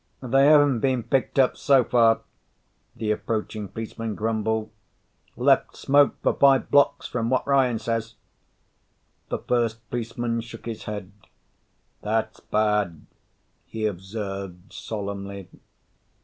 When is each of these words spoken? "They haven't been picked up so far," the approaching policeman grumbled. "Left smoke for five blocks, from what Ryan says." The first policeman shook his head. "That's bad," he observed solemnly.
"They 0.23 0.47
haven't 0.47 0.79
been 0.79 1.03
picked 1.03 1.37
up 1.37 1.55
so 1.55 1.83
far," 1.83 2.21
the 2.95 3.11
approaching 3.11 3.67
policeman 3.67 4.15
grumbled. 4.15 4.71
"Left 5.37 5.77
smoke 5.77 6.15
for 6.23 6.33
five 6.33 6.71
blocks, 6.71 7.05
from 7.07 7.29
what 7.29 7.45
Ryan 7.45 7.77
says." 7.77 8.15
The 9.29 9.37
first 9.37 9.87
policeman 9.91 10.41
shook 10.41 10.65
his 10.65 10.85
head. 10.85 11.11
"That's 12.01 12.39
bad," 12.39 13.05
he 13.63 13.85
observed 13.85 14.73
solemnly. 14.73 15.49